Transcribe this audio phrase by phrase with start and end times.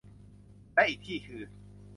[0.73, 1.41] และอีกที่คือ